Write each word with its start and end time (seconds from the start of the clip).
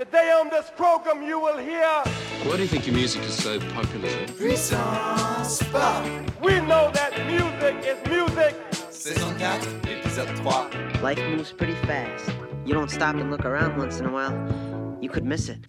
Today 0.00 0.32
on 0.32 0.48
this 0.48 0.70
program 0.78 1.22
you 1.22 1.38
will 1.38 1.58
hear 1.58 1.84
Why 2.44 2.56
do 2.56 2.62
you 2.62 2.68
think 2.68 2.86
your 2.86 2.96
music 2.96 3.20
is 3.20 3.34
so 3.34 3.60
popular? 3.74 4.08
Puissance 4.28 5.62
Pop 5.64 6.06
We 6.40 6.58
know 6.60 6.90
that 6.94 7.12
music 7.26 7.84
is 7.84 7.98
music 8.08 8.56
Saison 8.88 9.34
4, 9.38 9.60
épisode 9.90 10.28
3 10.38 11.02
Life 11.02 11.20
moves 11.28 11.52
pretty 11.52 11.74
fast. 11.86 12.30
You 12.64 12.72
don't 12.72 12.90
stop 12.90 13.16
and 13.16 13.30
look 13.30 13.44
around 13.44 13.76
once 13.76 14.00
in 14.00 14.06
a 14.06 14.10
while, 14.10 14.32
you 15.02 15.10
could 15.10 15.26
miss 15.26 15.50
it. 15.50 15.66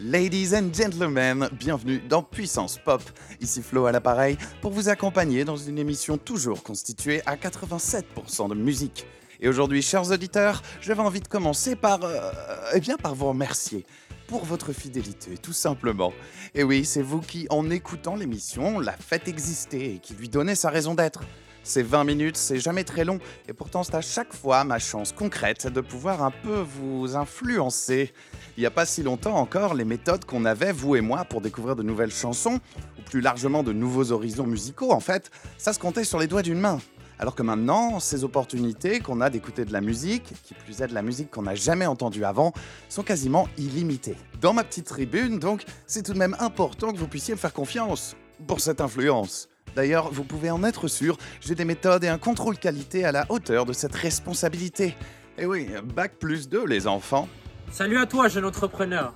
Ladies 0.00 0.54
and 0.54 0.74
gentlemen, 0.74 1.48
bienvenue 1.52 2.00
dans 2.00 2.24
Puissance 2.24 2.78
Pop. 2.84 3.02
Ici 3.40 3.62
Flo 3.62 3.86
à 3.86 3.92
l'appareil 3.92 4.36
pour 4.60 4.72
vous 4.72 4.88
accompagner 4.88 5.44
dans 5.44 5.56
une 5.56 5.78
émission 5.78 6.18
toujours 6.18 6.64
constituée 6.64 7.22
à 7.26 7.36
87% 7.36 8.48
de 8.48 8.56
musique. 8.56 9.06
Et 9.40 9.48
aujourd'hui, 9.48 9.82
chers 9.82 10.10
auditeurs, 10.10 10.62
j'avais 10.80 11.00
envie 11.00 11.20
de 11.20 11.28
commencer 11.28 11.76
par, 11.76 12.00
euh, 12.02 12.30
eh 12.74 12.80
bien, 12.80 12.96
par 12.96 13.14
vous 13.14 13.28
remercier 13.28 13.86
pour 14.26 14.44
votre 14.44 14.72
fidélité, 14.72 15.38
tout 15.38 15.52
simplement. 15.52 16.12
Et 16.54 16.62
oui, 16.62 16.84
c'est 16.84 17.02
vous 17.02 17.20
qui, 17.20 17.46
en 17.50 17.70
écoutant 17.70 18.16
l'émission, 18.16 18.78
la 18.80 18.92
faites 18.92 19.28
exister 19.28 19.94
et 19.94 19.98
qui 19.98 20.14
lui 20.14 20.28
donnez 20.28 20.54
sa 20.54 20.70
raison 20.70 20.94
d'être. 20.94 21.22
Ces 21.62 21.82
20 21.82 22.04
minutes, 22.04 22.36
c'est 22.36 22.58
jamais 22.58 22.84
très 22.84 23.04
long, 23.04 23.18
et 23.46 23.52
pourtant 23.52 23.82
c'est 23.82 23.94
à 23.94 24.00
chaque 24.00 24.32
fois 24.32 24.64
ma 24.64 24.78
chance 24.78 25.12
concrète 25.12 25.66
de 25.66 25.80
pouvoir 25.80 26.22
un 26.22 26.30
peu 26.30 26.60
vous 26.60 27.14
influencer. 27.14 28.12
Il 28.56 28.60
n'y 28.60 28.66
a 28.66 28.70
pas 28.70 28.86
si 28.86 29.02
longtemps 29.02 29.36
encore, 29.36 29.74
les 29.74 29.84
méthodes 29.84 30.24
qu'on 30.24 30.46
avait, 30.46 30.72
vous 30.72 30.96
et 30.96 31.00
moi, 31.00 31.24
pour 31.24 31.40
découvrir 31.40 31.76
de 31.76 31.82
nouvelles 31.82 32.12
chansons, 32.12 32.58
ou 32.98 33.02
plus 33.02 33.20
largement 33.20 33.62
de 33.62 33.72
nouveaux 33.72 34.12
horizons 34.12 34.46
musicaux, 34.46 34.92
en 34.92 35.00
fait, 35.00 35.30
ça 35.58 35.72
se 35.72 35.78
comptait 35.78 36.04
sur 36.04 36.18
les 36.18 36.26
doigts 36.26 36.42
d'une 36.42 36.60
main. 36.60 36.80
Alors 37.20 37.34
que 37.34 37.42
maintenant, 37.42 37.98
ces 37.98 38.22
opportunités 38.22 39.00
qu'on 39.00 39.20
a 39.20 39.28
d'écouter 39.28 39.64
de 39.64 39.72
la 39.72 39.80
musique, 39.80 40.32
qui 40.44 40.54
plus 40.54 40.82
est 40.82 40.86
de 40.86 40.94
la 40.94 41.02
musique 41.02 41.30
qu'on 41.30 41.42
n'a 41.42 41.56
jamais 41.56 41.86
entendue 41.86 42.24
avant, 42.24 42.52
sont 42.88 43.02
quasiment 43.02 43.48
illimitées. 43.58 44.16
Dans 44.40 44.52
ma 44.52 44.62
petite 44.62 44.86
tribune, 44.86 45.40
donc, 45.40 45.64
c'est 45.86 46.04
tout 46.04 46.12
de 46.12 46.18
même 46.18 46.36
important 46.38 46.92
que 46.92 46.98
vous 46.98 47.08
puissiez 47.08 47.34
me 47.34 47.38
faire 47.38 47.52
confiance 47.52 48.14
pour 48.46 48.60
cette 48.60 48.80
influence. 48.80 49.48
D'ailleurs, 49.74 50.12
vous 50.12 50.24
pouvez 50.24 50.50
en 50.50 50.62
être 50.62 50.86
sûr, 50.86 51.16
j'ai 51.40 51.54
des 51.54 51.64
méthodes 51.64 52.04
et 52.04 52.08
un 52.08 52.18
contrôle 52.18 52.56
qualité 52.56 53.04
à 53.04 53.12
la 53.12 53.26
hauteur 53.30 53.66
de 53.66 53.72
cette 53.72 53.94
responsabilité. 53.94 54.96
Et 55.36 55.46
oui, 55.46 55.68
bac 55.94 56.14
plus 56.18 56.48
2 56.48 56.66
les 56.66 56.86
enfants. 56.86 57.28
Salut 57.70 57.98
à 57.98 58.06
toi, 58.06 58.28
jeune 58.28 58.44
entrepreneur. 58.44 59.12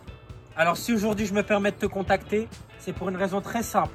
Alors 0.56 0.76
si 0.76 0.92
aujourd'hui 0.92 1.26
je 1.26 1.34
me 1.34 1.42
permets 1.42 1.70
de 1.70 1.76
te 1.76 1.86
contacter, 1.86 2.48
c'est 2.78 2.92
pour 2.92 3.08
une 3.08 3.16
raison 3.16 3.40
très 3.40 3.62
simple. 3.62 3.94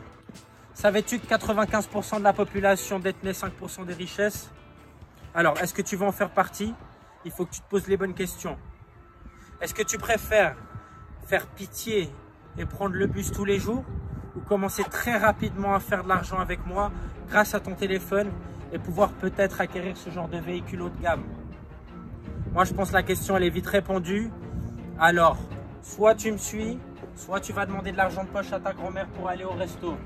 Savais-tu 0.77 1.17
que 1.17 1.25
95% 1.25 2.19
de 2.19 2.23
la 2.23 2.33
population 2.33 2.99
détenait 2.99 3.31
5% 3.31 3.87
des 3.87 3.95
richesses? 3.95 4.51
Alors, 5.33 5.57
est-ce 5.59 5.73
que 5.73 5.81
tu 5.81 5.95
veux 5.95 6.05
en 6.05 6.11
faire 6.11 6.29
partie? 6.29 6.71
Il 7.25 7.31
faut 7.31 7.47
que 7.47 7.55
tu 7.55 7.61
te 7.61 7.67
poses 7.67 7.87
les 7.87 7.97
bonnes 7.97 8.13
questions. 8.13 8.59
Est-ce 9.59 9.73
que 9.73 9.81
tu 9.81 9.97
préfères 9.97 10.55
faire 11.25 11.47
pitié 11.47 12.11
et 12.59 12.65
prendre 12.67 12.93
le 12.93 13.07
bus 13.07 13.31
tous 13.31 13.43
les 13.43 13.57
jours 13.57 13.83
ou 14.35 14.39
commencer 14.41 14.83
très 14.83 15.17
rapidement 15.17 15.73
à 15.73 15.79
faire 15.79 16.03
de 16.03 16.09
l'argent 16.09 16.37
avec 16.37 16.63
moi 16.67 16.91
grâce 17.27 17.55
à 17.55 17.59
ton 17.59 17.73
téléphone 17.73 18.29
et 18.71 18.77
pouvoir 18.77 19.09
peut-être 19.13 19.59
acquérir 19.59 19.97
ce 19.97 20.11
genre 20.11 20.27
de 20.27 20.37
véhicule 20.37 20.83
haut 20.83 20.89
de 20.89 21.01
gamme? 21.01 21.23
Moi, 22.53 22.65
je 22.65 22.75
pense 22.75 22.89
que 22.89 22.93
la 22.93 23.01
question, 23.01 23.35
elle 23.35 23.45
est 23.45 23.49
vite 23.49 23.65
répondue. 23.65 24.29
Alors, 24.99 25.37
soit 25.81 26.13
tu 26.13 26.31
me 26.31 26.37
suis, 26.37 26.77
soit 27.15 27.39
tu 27.39 27.51
vas 27.51 27.65
demander 27.65 27.91
de 27.91 27.97
l'argent 27.97 28.23
de 28.23 28.29
poche 28.29 28.53
à 28.53 28.59
ta 28.59 28.73
grand-mère 28.73 29.07
pour 29.07 29.27
aller 29.27 29.43
au 29.43 29.53
resto. 29.53 29.97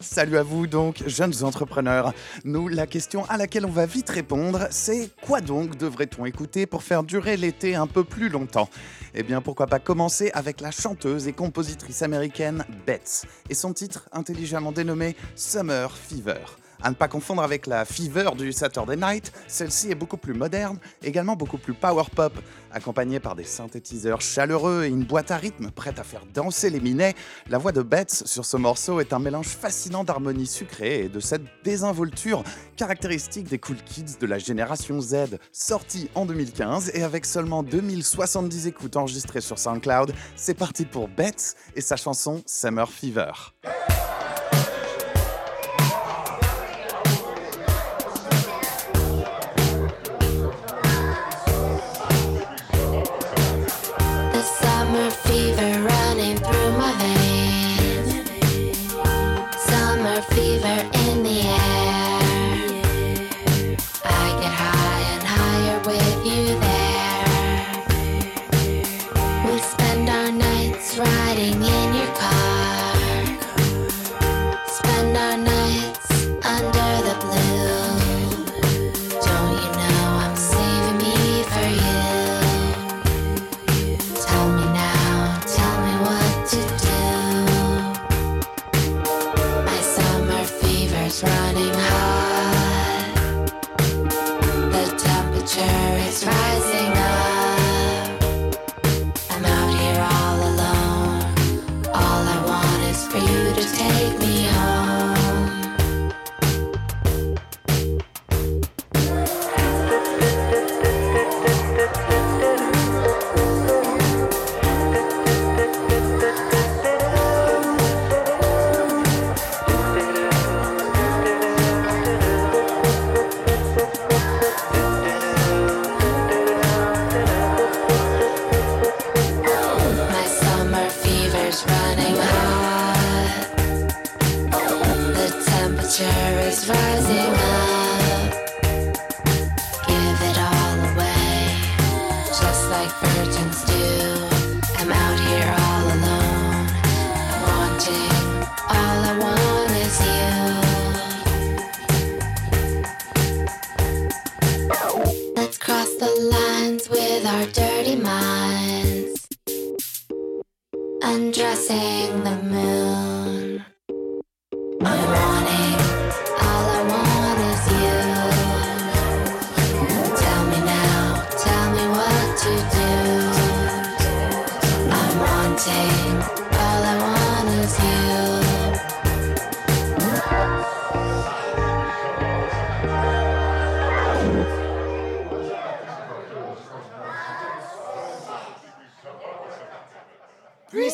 Salut 0.00 0.36
à 0.38 0.44
vous 0.44 0.68
donc, 0.68 1.02
jeunes 1.08 1.42
entrepreneurs. 1.42 2.14
Nous, 2.44 2.68
la 2.68 2.86
question 2.86 3.24
à 3.24 3.36
laquelle 3.36 3.66
on 3.66 3.70
va 3.70 3.84
vite 3.84 4.08
répondre, 4.10 4.68
c'est 4.70 5.10
quoi 5.22 5.40
donc 5.40 5.76
devrait-on 5.76 6.24
écouter 6.24 6.66
pour 6.66 6.84
faire 6.84 7.02
durer 7.02 7.36
l'été 7.36 7.74
un 7.74 7.88
peu 7.88 8.04
plus 8.04 8.28
longtemps? 8.28 8.68
Eh 9.14 9.24
bien, 9.24 9.40
pourquoi 9.40 9.66
pas 9.66 9.80
commencer 9.80 10.30
avec 10.34 10.60
la 10.60 10.70
chanteuse 10.70 11.26
et 11.26 11.32
compositrice 11.32 12.02
américaine 12.02 12.64
Betts 12.86 13.24
et 13.50 13.54
son 13.54 13.72
titre 13.72 14.08
intelligemment 14.12 14.70
dénommé 14.70 15.16
Summer 15.34 15.96
Fever. 15.96 16.44
À 16.82 16.90
ne 16.90 16.94
pas 16.94 17.08
confondre 17.08 17.42
avec 17.42 17.66
la 17.66 17.84
Fever 17.84 18.30
du 18.36 18.52
Saturday 18.52 18.96
Night, 18.96 19.32
celle-ci 19.48 19.90
est 19.90 19.96
beaucoup 19.96 20.16
plus 20.16 20.34
moderne, 20.34 20.78
également 21.02 21.34
beaucoup 21.34 21.58
plus 21.58 21.74
power 21.74 22.04
pop, 22.14 22.32
accompagnée 22.70 23.18
par 23.18 23.34
des 23.34 23.44
synthétiseurs 23.44 24.20
chaleureux 24.20 24.84
et 24.84 24.88
une 24.88 25.02
boîte 25.02 25.32
à 25.32 25.36
rythme 25.36 25.70
prête 25.70 25.98
à 25.98 26.04
faire 26.04 26.22
danser 26.32 26.70
les 26.70 26.78
minets. 26.78 27.14
La 27.48 27.58
voix 27.58 27.72
de 27.72 27.82
Betts 27.82 28.22
sur 28.26 28.44
ce 28.44 28.56
morceau 28.56 29.00
est 29.00 29.12
un 29.12 29.18
mélange 29.18 29.48
fascinant 29.48 30.04
d'harmonie 30.04 30.46
sucrée 30.46 31.04
et 31.04 31.08
de 31.08 31.18
cette 31.18 31.42
désinvolture 31.64 32.44
caractéristique 32.76 33.48
des 33.48 33.58
cool 33.58 33.76
kids 33.84 34.18
de 34.20 34.26
la 34.26 34.38
génération 34.38 35.00
Z. 35.00 35.38
Sorti 35.50 36.08
en 36.14 36.26
2015 36.26 36.92
et 36.94 37.02
avec 37.02 37.26
seulement 37.26 37.64
2070 37.64 38.68
écoutes 38.68 38.96
enregistrées 38.96 39.40
sur 39.40 39.58
SoundCloud, 39.58 40.12
c'est 40.36 40.54
parti 40.54 40.84
pour 40.84 41.08
Betts 41.08 41.56
et 41.74 41.80
sa 41.80 41.96
chanson 41.96 42.42
Summer 42.46 42.88
Fever. 42.88 43.32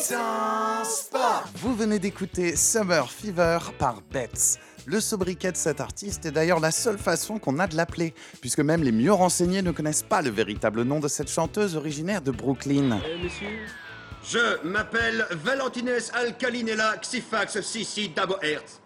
Puissance 0.05 1.09
Pop 1.11 1.21
Vous 1.55 1.75
venez 1.75 1.97
d'écouter 1.97 2.55
Summer 2.55 3.09
Fever 3.09 3.57
par 3.79 4.01
Betts. 4.11 4.59
Le 4.85 4.99
sobriquet 4.99 5.51
de 5.51 5.57
cet 5.57 5.81
artiste 5.81 6.27
est 6.27 6.31
d'ailleurs 6.31 6.59
la 6.59 6.69
seule 6.69 6.99
façon 6.99 7.39
qu'on 7.39 7.57
a 7.57 7.65
de 7.65 7.75
l'appeler, 7.75 8.13
puisque 8.39 8.59
même 8.59 8.83
les 8.83 8.91
mieux 8.91 9.13
renseignés 9.13 9.63
ne 9.63 9.71
connaissent 9.71 10.03
pas 10.03 10.21
le 10.21 10.29
véritable 10.29 10.83
nom 10.83 10.99
de 10.99 11.07
cette 11.07 11.29
chanteuse 11.29 11.75
originaire 11.75 12.21
de 12.21 12.29
Brooklyn. 12.29 12.99
Je 14.23 14.63
m'appelle 14.63 15.25
Valentines 15.31 15.97
Alcalinella 16.13 16.97
Xifax 16.97 17.61
Sissi 17.61 18.09
Dabo 18.09 18.35
Hertz. 18.43 18.81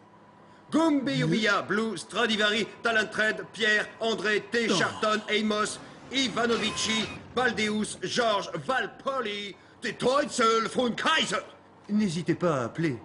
Gumbiubia, 0.72 1.63
Blue, 1.63 1.98
Stradivari, 1.98 2.65
Talentred, 2.81 3.44
Pierre, 3.51 3.89
André, 4.00 4.42
T. 4.51 4.69
Charton, 4.69 5.19
Amos, 5.30 5.80
Ivanovici, 6.13 7.04
Baldeus, 7.36 7.98
Georges, 8.04 8.51
Valpoli, 8.65 9.56
des 9.81 9.93
Teutzel 9.93 10.67
von 10.73 10.91
Kaiser. 10.91 11.43
N'hésitez 11.89 12.35
pas 12.35 12.61
à 12.61 12.63
appeler. 12.65 12.97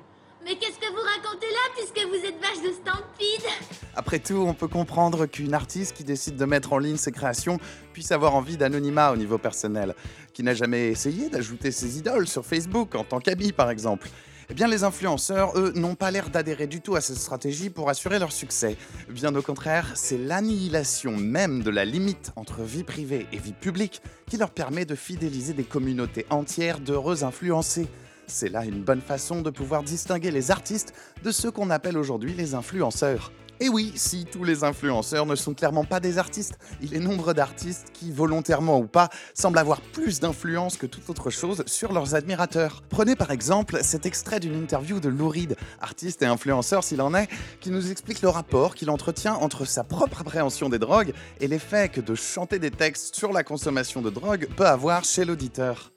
Mais 0.45 0.57
qu'est-ce 0.57 0.79
que 0.79 0.91
vous 0.91 1.01
racontez 1.01 1.47
là 1.47 1.73
puisque 1.75 2.07
vous 2.07 2.27
êtes 2.27 2.39
vache 2.41 2.63
de 2.63 2.73
Stampede? 2.75 3.51
Après 3.97 4.19
tout, 4.19 4.45
on 4.47 4.53
peut 4.53 4.69
comprendre 4.69 5.25
qu'une 5.25 5.55
artiste 5.55 5.97
qui 5.97 6.05
décide 6.05 6.37
de 6.37 6.45
mettre 6.45 6.75
en 6.75 6.79
ligne 6.79 6.99
ses 6.99 7.13
créations 7.13 7.59
puisse 7.95 8.13
avoir 8.13 8.35
envie 8.35 8.59
d'anonymat 8.59 9.13
au 9.13 9.17
niveau 9.17 9.39
personnel, 9.39 9.95
qui 10.35 10.43
n'a 10.43 10.53
jamais 10.53 10.89
essayé 10.89 11.31
d'ajouter 11.31 11.71
ses 11.71 11.97
idoles 11.97 12.27
sur 12.27 12.45
Facebook 12.45 12.95
en 12.95 13.05
tant 13.05 13.21
qu'habit 13.21 13.53
par 13.53 13.71
exemple. 13.71 14.11
Eh 14.51 14.55
bien, 14.55 14.69
les 14.69 14.85
influenceurs, 14.85 15.59
eux, 15.59 15.73
n'ont 15.75 15.95
pas 15.95 16.11
l'air 16.11 16.29
d'adhérer 16.29 16.67
du 16.67 16.81
tout 16.81 16.97
à 16.97 17.01
cette 17.01 17.17
stratégie 17.17 17.71
pour 17.71 17.89
assurer 17.89 18.19
leur 18.19 18.33
succès. 18.33 18.77
Bien 19.09 19.35
au 19.35 19.43
contraire, 19.43 19.93
c'est 19.95 20.19
l'annihilation 20.19 21.17
même 21.17 21.63
de 21.63 21.71
la 21.71 21.85
limite 21.85 22.33
entre 22.37 22.63
vie 22.63 22.85
privée 22.85 23.27
et 23.33 23.39
vie 23.39 23.55
publique 23.55 24.03
qui 24.29 24.37
leur 24.37 24.51
permet 24.51 24.85
de 24.85 24.95
fidéliser 24.95 25.55
des 25.55 25.65
communautés 25.65 26.27
entières 26.29 26.81
d'heureux 26.81 27.25
influencés. 27.25 27.89
C'est 28.27 28.49
là 28.49 28.65
une 28.65 28.83
bonne 28.83 29.01
façon 29.01 29.41
de 29.43 29.51
pouvoir 29.51 29.83
distinguer 29.83 30.31
les 30.31 30.51
artistes 30.51 30.95
de 31.23 31.31
ceux 31.31 31.51
qu'on 31.51 31.71
appelle 31.71 31.97
aujourd'hui 31.97 32.35
les 32.35 32.55
influenceurs. 32.55 33.33
Et 33.65 33.71
oui, 33.71 33.93
si 33.97 34.27
tous 34.27 34.45
les 34.45 34.63
influenceurs 34.63 35.25
ne 35.25 35.35
sont 35.35 35.55
clairement 35.55 35.87
pas 35.87 35.99
des 35.99 36.19
artistes, 36.19 36.59
il 36.83 36.95
est 36.95 37.01
nombre 37.01 37.33
d'artistes 37.33 37.87
qui, 37.95 38.13
volontairement 38.13 38.79
ou 38.79 38.87
pas, 38.87 39.09
semblent 39.33 39.57
avoir 39.57 39.81
plus 39.81 40.21
d'influence 40.21 40.77
que 40.77 40.85
toute 40.85 41.09
autre 41.09 41.31
chose 41.31 41.65
sur 41.67 41.95
leurs 41.95 42.15
admirateurs. 42.15 42.83
Prenez 42.91 43.17
par 43.17 43.31
exemple 43.31 43.79
cet 43.83 44.05
extrait 44.05 44.39
d'une 44.39 44.55
interview 44.55 45.01
de 45.01 45.09
Lou 45.09 45.31
Reed, 45.31 45.57
artiste 45.81 46.21
et 46.21 46.27
influenceur 46.27 46.85
s'il 46.85 47.01
en 47.01 47.15
est, 47.15 47.27
qui 47.63 47.71
nous 47.71 47.91
explique 47.91 48.21
le 48.21 48.29
rapport 48.29 48.75
qu'il 48.75 48.91
entretient 48.91 49.33
entre 49.33 49.65
sa 49.65 49.83
propre 49.83 50.21
appréhension 50.21 50.69
des 50.69 50.79
drogues 50.79 51.15
et 51.41 51.49
l'effet 51.49 51.89
que 51.89 52.03
de 52.03 52.15
chanter 52.15 52.59
des 52.59 52.71
textes 52.71 53.17
sur 53.17 53.33
la 53.33 53.45
consommation 53.45 54.03
de 54.03 54.11
drogue 54.11 54.47
peut 54.59 54.67
avoir 54.67 55.05
chez 55.05 55.25
l'auditeur. 55.25 55.91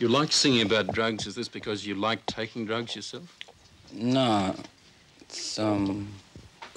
You 0.00 0.06
like 0.08 0.32
singing 0.32 0.64
about 0.64 0.92
drugs. 0.92 1.26
Is 1.26 1.34
this 1.34 1.48
because 1.48 1.84
you 1.84 1.96
like 2.00 2.24
taking 2.26 2.64
drugs 2.64 2.94
yourself? 2.94 3.24
No, 3.92 4.54
it's 5.28 5.58
um, 5.58 6.06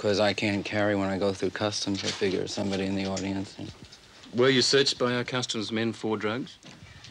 because 0.02 0.20
I 0.20 0.34
can't 0.34 0.66
carry 0.66 0.96
when 0.96 1.10
I 1.10 1.20
go 1.20 1.32
through 1.32 1.52
customs. 1.52 2.04
I 2.04 2.08
figure 2.08 2.48
somebody 2.48 2.88
in 2.88 2.96
the 2.96 3.06
audience. 3.06 3.54
and- 3.60 3.72
Were 4.34 4.50
you 4.50 4.64
searched 4.64 4.98
by 4.98 5.14
our 5.14 5.24
customs 5.24 5.72
men 5.72 5.94
for 5.94 6.18
drugs? 6.18 6.58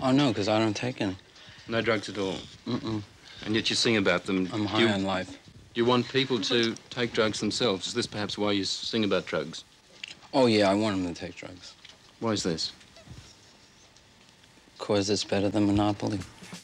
Oh 0.00 0.10
no, 0.10 0.28
because 0.28 0.48
I 0.48 0.58
don't 0.58 0.74
take 0.74 1.00
any. 1.00 1.16
No 1.68 1.80
drugs 1.82 2.08
at 2.08 2.18
all. 2.18 2.38
Mm-mm. 2.66 3.02
And 3.46 3.54
yet 3.54 3.70
you 3.70 3.76
sing 3.76 3.96
about 3.96 4.24
them. 4.24 4.48
I'm 4.52 4.66
high 4.66 4.80
you, 4.80 4.88
on 4.88 5.04
life. 5.04 5.38
you 5.76 5.84
want 5.84 6.08
people 6.08 6.40
to 6.40 6.74
take 6.88 7.12
drugs 7.12 7.38
themselves. 7.38 7.86
Is 7.86 7.94
this 7.94 8.08
perhaps 8.08 8.36
why 8.36 8.50
you 8.52 8.64
sing 8.64 9.04
about 9.04 9.24
drugs? 9.24 9.62
Oh 10.34 10.46
yeah, 10.46 10.68
I 10.68 10.74
want 10.74 10.96
them 10.96 11.14
to 11.14 11.20
take 11.26 11.36
drugs. 11.36 11.74
Why 12.18 12.32
is 12.32 12.42
this? 12.42 12.72
Cause 14.78 15.10
it's 15.10 15.22
better 15.22 15.48
than 15.48 15.64
Monopoly. 15.64 16.18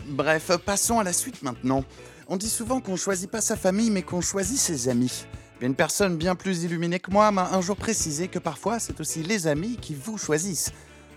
Bref, 0.04 0.50
passons 0.64 0.98
à 0.98 1.04
la 1.04 1.12
suite 1.12 1.40
maintenant. 1.44 1.84
On 2.26 2.36
dit 2.36 2.48
souvent 2.48 2.80
qu'on 2.80 2.96
choisit 2.96 3.30
pas 3.30 3.40
sa 3.40 3.54
famille, 3.54 3.90
mais 3.90 4.02
qu'on 4.02 4.20
choisit 4.20 4.58
ses 4.58 4.88
amis. 4.88 5.24
Une 5.62 5.74
personne 5.74 6.18
bien 6.18 6.34
plus 6.34 6.64
illuminée 6.64 7.00
que 7.00 7.10
moi 7.10 7.30
m'a 7.30 7.50
un 7.52 7.62
jour 7.62 7.76
précisé 7.76 8.28
que 8.28 8.38
parfois 8.38 8.78
c'est 8.78 9.00
aussi 9.00 9.22
les 9.22 9.46
amis 9.46 9.78
qui 9.80 9.94
vous 9.94 10.18
choisissent. 10.18 10.70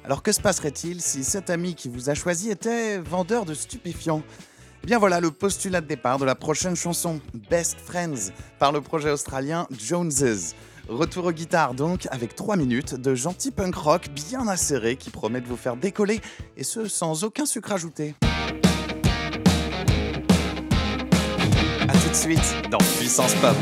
Alors 0.05 0.23
que 0.23 0.31
se 0.31 0.39
passerait-il 0.39 1.01
si 1.01 1.25
cet 1.25 1.49
ami 1.49 1.75
qui 1.75 1.89
vous 1.89 2.09
a 2.09 2.13
choisi 2.13 2.49
était 2.49 2.99
vendeur 2.99 3.43
de 3.43 3.53
stupéfiants? 3.53 4.23
Eh 4.83 4.87
bien 4.87 4.97
voilà 4.97 5.19
le 5.19 5.29
postulat 5.29 5.81
de 5.81 5.87
départ 5.87 6.19
de 6.19 6.25
la 6.25 6.35
prochaine 6.35 6.77
chanson, 6.77 7.19
Best 7.49 7.79
Friends, 7.83 8.31
par 8.59 8.71
le 8.71 8.79
projet 8.79 9.11
australien 9.11 9.67
Joneses. 9.77 10.55
Retour 10.87 11.25
aux 11.25 11.33
guitares 11.33 11.73
donc, 11.73 12.07
avec 12.09 12.33
3 12.33 12.55
minutes 12.55 12.95
de 12.95 13.13
gentil 13.15 13.51
punk 13.51 13.75
rock 13.75 14.07
bien 14.07 14.47
acéré 14.47 14.95
qui 14.95 15.09
promet 15.09 15.41
de 15.41 15.47
vous 15.47 15.57
faire 15.57 15.75
décoller, 15.75 16.21
et 16.55 16.63
ce 16.63 16.87
sans 16.87 17.25
aucun 17.25 17.45
sucre 17.45 17.73
ajouté. 17.73 18.15
A 21.81 21.91
tout 21.91 22.09
de 22.09 22.15
suite 22.15 22.69
dans 22.71 22.79
Puissance 22.97 23.35
Pop. 23.35 23.55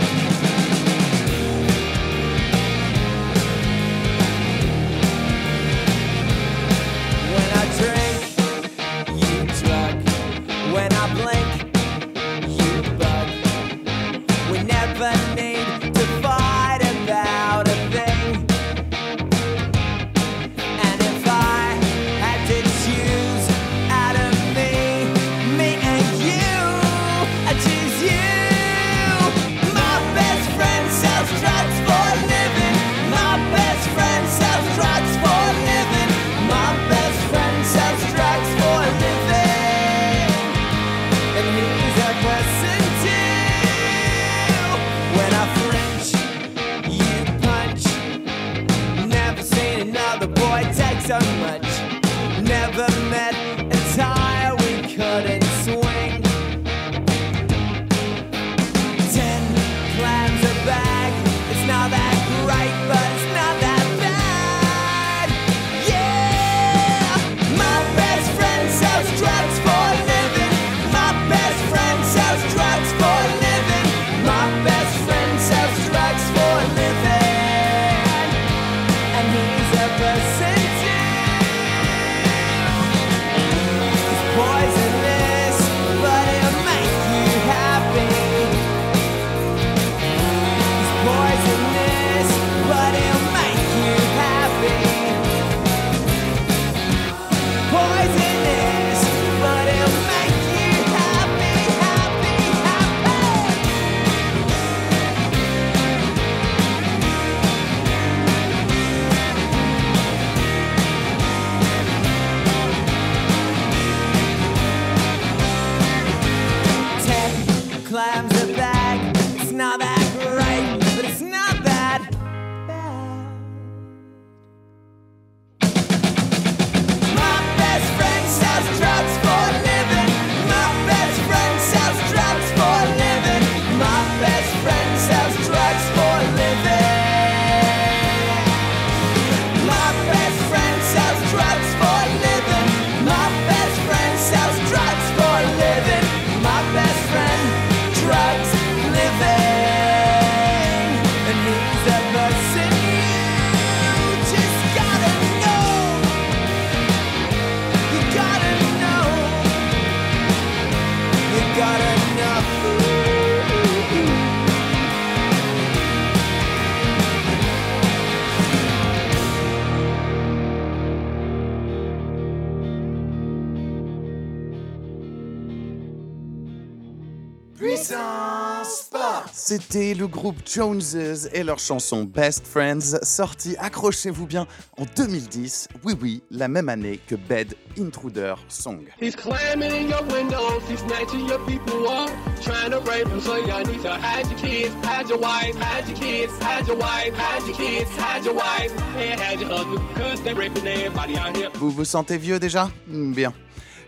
C'était 179.33 179.93
le 179.93 180.07
groupe 180.07 180.37
Joneses 180.45 181.29
et 181.33 181.43
leur 181.43 181.59
chanson 181.59 182.03
Best 182.03 182.45
Friends, 182.47 182.97
sortie, 183.03 183.55
accrochez-vous 183.57 184.25
bien, 184.25 184.45
en 184.77 184.85
2010, 184.95 185.69
oui 185.83 185.93
oui, 186.01 186.23
la 186.31 186.47
même 186.47 186.69
année 186.69 186.99
que 187.07 187.15
Bed 187.15 187.55
Intruder 187.79 188.35
Song. 188.49 188.85
He's 189.01 189.15
climbing 189.15 189.71
in 189.71 189.89
your 189.89 190.03
windows, 190.11 190.61
he's 190.69 190.79
snatching 190.79 191.27
your 191.27 191.39
people 191.45 191.87
up, 191.87 192.09
trying 192.41 192.71
to 192.71 192.79
rape 192.79 193.07
them, 193.07 193.21
so 193.21 193.37
y'all 193.37 193.63
need 193.65 193.81
to 193.83 193.91
hide 193.91 194.25
your 194.29 194.39
kids, 194.39 194.73
hide 194.83 195.07
your 195.09 195.19
wife, 195.19 195.55
hide 195.57 195.87
your 195.87 195.97
kids, 195.97 196.33
hide 196.41 196.67
your 196.67 196.77
wife, 196.77 197.13
hide 197.15 197.43
your 197.47 197.55
kids, 197.55 197.89
hide 197.97 198.25
your 198.25 198.33
wife, 198.35 198.71
and 198.97 199.19
hide 199.19 199.39
your 199.39 199.49
husband, 199.49 199.79
cause 199.95 200.21
they're 200.23 200.35
raping 200.35 200.65
everybody 200.67 201.17
out 201.17 201.35
here. 201.37 201.49
Vous 201.55 201.71
vous 201.71 201.85
sentez 201.85 202.17
vieux 202.17 202.39
déjà? 202.39 202.69
Hmm, 202.87 203.13
Bien. 203.13 203.33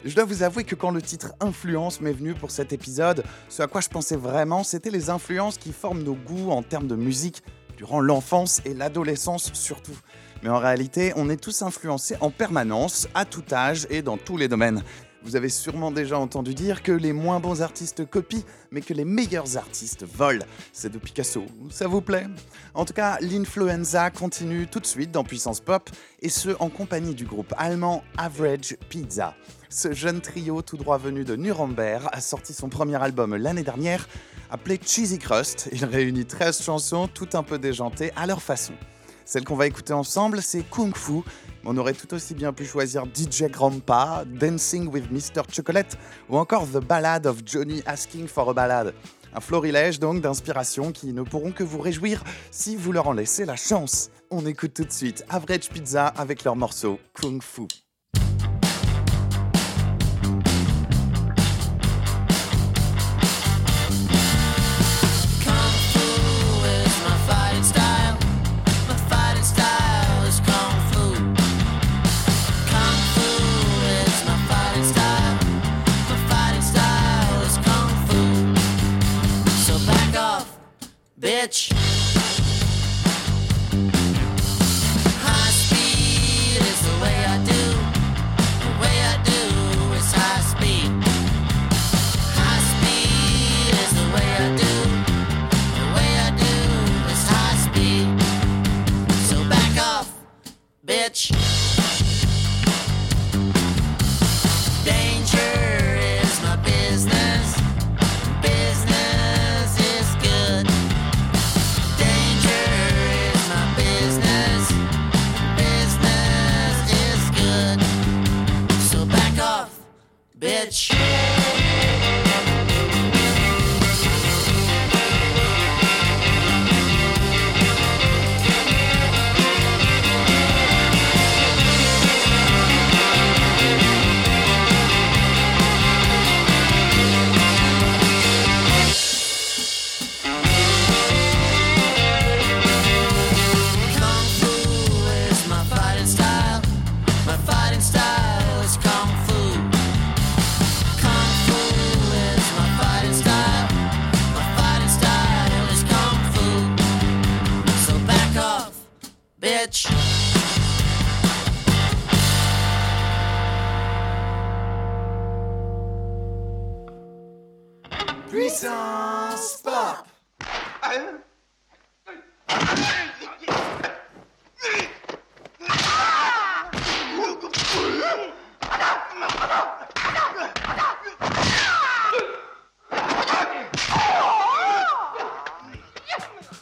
Je 0.06 0.16
dois 0.16 0.24
vous 0.24 0.44
avouer 0.44 0.64
que 0.64 0.76
quand 0.76 0.92
le 0.92 1.02
titre 1.02 1.34
Influence 1.42 2.00
m'est 2.00 2.14
venu 2.14 2.34
pour 2.34 2.52
cet 2.52 2.72
épisode, 2.72 3.26
ce 3.50 3.62
à 3.62 3.68
quoi 3.68 3.82
je 3.82 3.90
pensais 3.90 4.16
vraiment, 4.16 4.64
c'était 4.64 4.92
les 4.92 5.10
influences 5.10 5.58
qui 5.58 5.74
forment 5.74 6.04
nos 6.04 6.14
goûts 6.14 6.52
en 6.52 6.64
termes 6.64 6.88
de 6.88 6.96
musique 6.96 7.44
durant 7.76 8.00
l'enfance 8.00 8.62
et 8.64 8.74
l'adolescence 8.74 9.52
surtout. 9.52 9.98
Mais 10.42 10.48
en 10.48 10.58
réalité, 10.58 11.12
on 11.18 11.30
est 11.30 11.36
tous 11.36 11.64
influencés 11.64 12.16
en 12.22 12.30
permanence, 12.32 13.10
à 13.14 13.26
tout 13.26 13.44
âge 13.52 13.88
et 13.90 14.02
dans 14.02 14.16
tous 14.16 14.38
les 14.38 14.48
domaines. 14.48 14.84
Vous 15.22 15.36
avez 15.36 15.50
sûrement 15.50 15.92
déjà 15.92 16.18
entendu 16.18 16.56
dire 16.56 16.82
que 16.82 16.94
les 16.94 17.12
moins 17.12 17.42
bons 17.42 17.62
artistes 17.62 18.10
copient, 18.10 18.46
mais 18.72 18.80
que 18.80 18.94
les 18.94 19.04
meilleurs 19.04 19.58
artistes 19.58 20.06
volent. 20.06 20.46
C'est 20.72 20.94
de 20.94 20.98
Picasso, 20.98 21.44
ça 21.70 21.90
vous 21.90 22.00
plaît? 22.00 22.28
En 22.74 22.86
tout 22.86 22.94
cas, 22.94 23.18
l'influenza 23.20 24.12
continue 24.12 24.66
tout 24.68 24.80
de 24.80 24.86
suite 24.86 25.12
dans 25.12 25.26
Puissance 25.26 25.60
Pop, 25.60 25.90
et 26.22 26.30
ce 26.30 26.52
en 26.62 26.70
compagnie 26.70 27.16
du 27.16 27.26
groupe 27.26 27.54
allemand 27.58 28.02
Average 28.18 28.78
Pizza. 28.88 29.36
Ce 29.72 29.94
jeune 29.94 30.20
trio 30.20 30.64
tout 30.64 30.78
droit 30.78 30.98
venu 30.98 31.24
de 31.24 31.36
Nuremberg 31.36 32.08
a 32.12 32.22
sorti 32.22 32.54
son 32.54 32.70
premier 32.70 32.96
album 32.96 33.36
l'année 33.36 33.62
dernière, 33.62 34.10
appelé 34.50 34.80
Cheesy 34.84 35.20
Crust. 35.20 35.70
Il 35.72 35.86
réunit 35.86 36.26
13 36.26 36.64
chansons, 36.64 37.08
tout 37.08 37.30
un 37.34 37.44
peu 37.44 37.60
déjantées 37.60 38.12
à 38.16 38.26
leur 38.26 38.42
façon. 38.42 38.74
Celle 39.26 39.44
qu'on 39.44 39.56
va 39.56 39.68
écouter 39.68 39.94
ensemble, 39.94 40.42
c'est 40.42 40.64
Kung 40.64 40.96
Fu. 40.96 41.22
On 41.66 41.78
aurait 41.78 41.94
tout 41.94 42.12
aussi 42.16 42.34
bien 42.34 42.52
pu 42.52 42.66
choisir 42.66 43.04
DJ 43.06 43.44
Grandpa, 43.44 44.24
Dancing 44.26 44.88
with 44.88 45.12
Mr. 45.12 45.44
Chocolate 45.54 46.00
ou 46.30 46.38
encore 46.40 46.66
The 46.66 46.80
Ballad 46.84 47.28
of 47.28 47.44
Johnny 47.46 47.84
Asking 47.86 48.28
for 48.28 48.50
a 48.50 48.54
Ballad. 48.54 48.96
Un 49.36 49.40
florilège 49.40 50.00
donc 50.00 50.22
d'inspiration 50.22 50.92
qui 50.92 51.14
ne 51.14 51.22
pourront 51.22 51.52
que 51.52 51.64
vous 51.64 51.80
réjouir 51.80 52.24
si 52.50 52.76
vous 52.76 52.92
leur 52.92 53.08
en 53.08 53.14
laissez 53.14 53.46
la 53.46 53.56
chance. 53.56 54.10
On 54.32 54.48
écoute 54.48 54.74
tout 54.74 54.86
de 54.86 54.92
suite 54.92 55.24
Average 55.30 55.70
Pizza 55.70 56.08
avec 56.08 56.44
leur 56.44 56.56
morceau 56.56 56.98
Kung 57.14 57.44
Fu. 57.44 57.68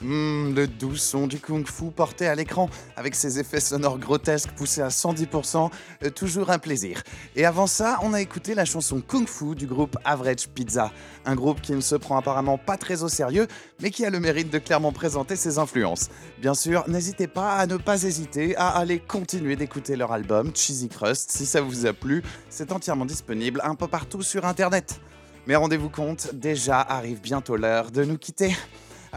Hum, 0.07 0.55
le 0.55 0.67
doux 0.67 0.95
son 0.95 1.27
du 1.27 1.37
kung 1.37 1.67
fu 1.67 1.91
porté 1.91 2.27
à 2.27 2.35
l'écran 2.35 2.69
avec 2.95 3.13
ses 3.13 3.39
effets 3.39 3.59
sonores 3.59 3.99
grotesques 3.99 4.51
poussés 4.51 4.81
à 4.81 4.87
110%, 4.87 5.69
euh, 6.03 6.09
toujours 6.09 6.49
un 6.49 6.59
plaisir. 6.59 7.03
Et 7.35 7.45
avant 7.45 7.67
ça, 7.67 7.99
on 8.03 8.13
a 8.13 8.21
écouté 8.21 8.55
la 8.55 8.63
chanson 8.63 9.01
Kung 9.05 9.27
Fu 9.27 9.53
du 9.53 9.67
groupe 9.67 9.97
Average 10.05 10.47
Pizza, 10.47 10.93
un 11.25 11.35
groupe 11.35 11.59
qui 11.59 11.73
ne 11.73 11.81
se 11.81 11.95
prend 11.95 12.17
apparemment 12.17 12.57
pas 12.57 12.77
très 12.77 13.03
au 13.03 13.09
sérieux, 13.09 13.47
mais 13.81 13.91
qui 13.91 14.05
a 14.05 14.09
le 14.09 14.21
mérite 14.21 14.49
de 14.49 14.59
clairement 14.59 14.93
présenter 14.93 15.35
ses 15.35 15.59
influences. 15.59 16.07
Bien 16.39 16.53
sûr, 16.53 16.87
n'hésitez 16.87 17.27
pas 17.27 17.55
à 17.55 17.67
ne 17.67 17.75
pas 17.75 18.03
hésiter 18.03 18.55
à 18.55 18.77
aller 18.77 18.99
continuer 18.99 19.57
d'écouter 19.57 19.97
leur 19.97 20.13
album 20.13 20.51
Cheesy 20.55 20.87
Crust 20.87 21.31
si 21.31 21.45
ça 21.45 21.59
vous 21.59 21.85
a 21.85 21.91
plu, 21.91 22.23
c'est 22.49 22.71
entièrement 22.71 23.05
disponible 23.05 23.59
un 23.61 23.75
peu 23.75 23.89
partout 23.89 24.21
sur 24.21 24.45
internet. 24.45 25.01
Mais 25.47 25.57
rendez-vous 25.57 25.89
compte, 25.89 26.33
déjà 26.33 26.79
arrive 26.79 27.19
bientôt 27.19 27.57
l'heure 27.57 27.91
de 27.91 28.05
nous 28.05 28.17
quitter. 28.17 28.55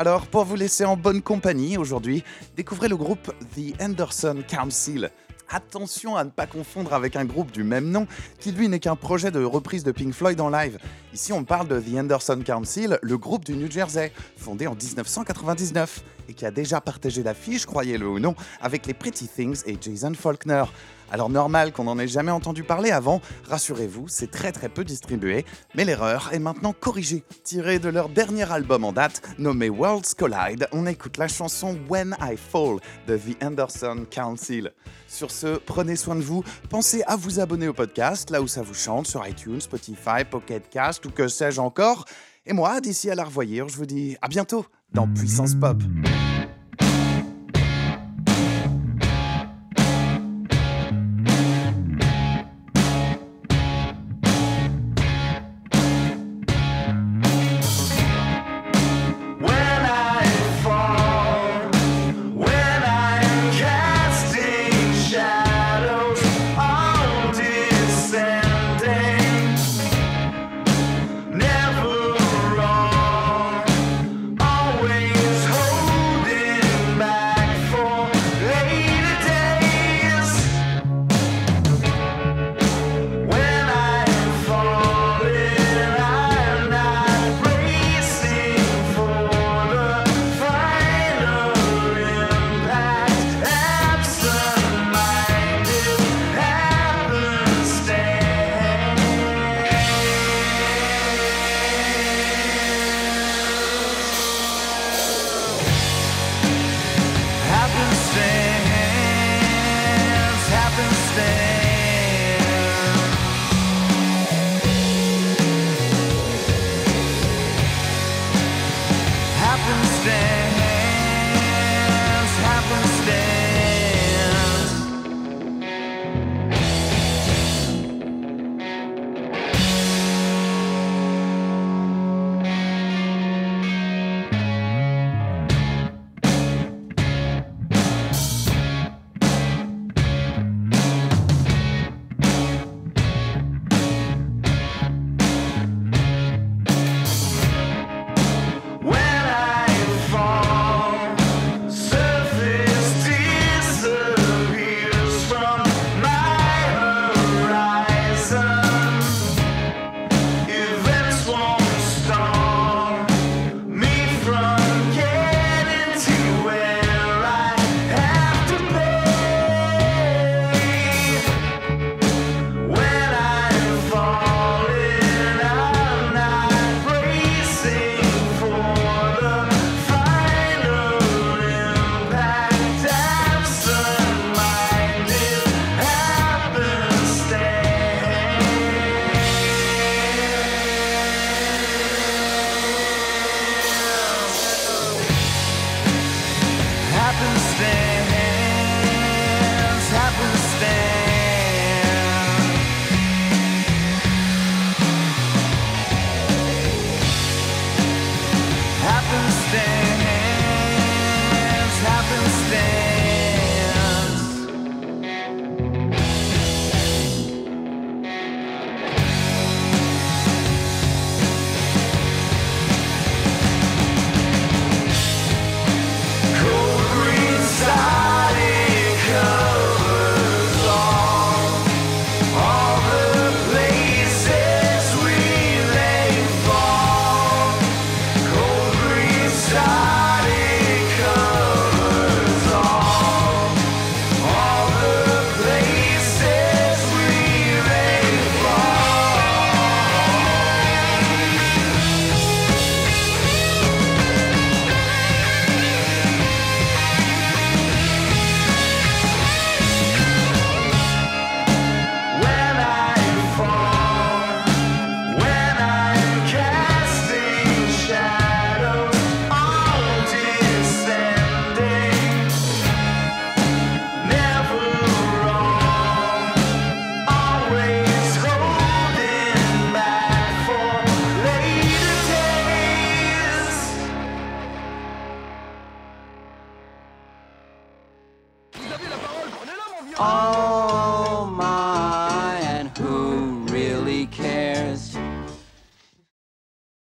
Alors, 0.00 0.28
pour 0.28 0.46
vous 0.46 0.56
laisser 0.56 0.86
en 0.86 0.96
bonne 0.96 1.20
compagnie 1.20 1.76
aujourd'hui, 1.76 2.24
découvrez 2.56 2.88
le 2.88 2.96
groupe 2.96 3.34
The 3.54 3.82
Anderson 3.82 4.42
Council. 4.48 5.10
Attention 5.50 6.16
à 6.16 6.24
ne 6.24 6.30
pas 6.30 6.46
confondre 6.46 6.94
avec 6.94 7.16
un 7.16 7.26
groupe 7.26 7.50
du 7.50 7.64
même 7.64 7.90
nom, 7.90 8.06
qui 8.38 8.50
lui 8.50 8.70
n'est 8.70 8.78
qu'un 8.78 8.96
projet 8.96 9.30
de 9.30 9.44
reprise 9.44 9.84
de 9.84 9.92
Pink 9.92 10.14
Floyd 10.14 10.40
en 10.40 10.48
live. 10.48 10.78
Ici, 11.12 11.32
on 11.32 11.42
parle 11.42 11.66
de 11.66 11.80
The 11.80 11.98
Anderson 11.98 12.40
Council, 12.46 12.96
le 13.02 13.18
groupe 13.18 13.44
du 13.44 13.56
New 13.56 13.68
Jersey, 13.68 14.12
fondé 14.36 14.68
en 14.68 14.76
1999, 14.76 16.04
et 16.28 16.34
qui 16.34 16.46
a 16.46 16.52
déjà 16.52 16.80
partagé 16.80 17.24
l'affiche, 17.24 17.66
croyez-le 17.66 18.06
ou 18.06 18.20
non, 18.20 18.36
avec 18.60 18.86
les 18.86 18.94
Pretty 18.94 19.26
Things 19.26 19.62
et 19.66 19.76
Jason 19.80 20.14
Faulkner. 20.14 20.64
Alors 21.12 21.28
normal 21.28 21.72
qu'on 21.72 21.84
n'en 21.84 21.98
ait 21.98 22.06
jamais 22.06 22.30
entendu 22.30 22.62
parler 22.62 22.92
avant, 22.92 23.20
rassurez-vous, 23.48 24.06
c'est 24.06 24.30
très 24.30 24.52
très 24.52 24.68
peu 24.68 24.84
distribué, 24.84 25.44
mais 25.74 25.84
l'erreur 25.84 26.30
est 26.32 26.38
maintenant 26.38 26.72
corrigée. 26.72 27.24
Tiré 27.42 27.80
de 27.80 27.88
leur 27.88 28.08
dernier 28.08 28.50
album 28.52 28.84
en 28.84 28.92
date, 28.92 29.20
nommé 29.38 29.68
Worlds 29.68 30.14
Collide, 30.16 30.68
on 30.70 30.86
écoute 30.86 31.16
la 31.16 31.26
chanson 31.26 31.76
When 31.88 32.16
I 32.20 32.36
Fall 32.36 32.78
de 33.08 33.16
The 33.16 33.42
Anderson 33.42 34.06
Council. 34.08 34.70
Sur 35.08 35.32
ce, 35.32 35.58
prenez 35.58 35.96
soin 35.96 36.14
de 36.14 36.20
vous, 36.20 36.44
pensez 36.68 37.02
à 37.08 37.16
vous 37.16 37.40
abonner 37.40 37.66
au 37.66 37.72
podcast, 37.72 38.30
là 38.30 38.40
où 38.40 38.46
ça 38.46 38.62
vous 38.62 38.74
chante, 38.74 39.08
sur 39.08 39.26
iTunes, 39.26 39.60
Spotify, 39.60 40.24
Pocket 40.30 40.70
Cast 40.70 40.99
ou 41.06 41.10
que 41.10 41.28
sais-je 41.28 41.60
encore. 41.60 42.04
Et 42.46 42.52
moi, 42.52 42.80
d'ici 42.80 43.10
à 43.10 43.14
la 43.14 43.24
revoyure, 43.24 43.68
je 43.68 43.76
vous 43.76 43.86
dis 43.86 44.16
à 44.22 44.28
bientôt 44.28 44.66
dans 44.92 45.06
Puissance 45.06 45.54
Pop. 45.54 45.78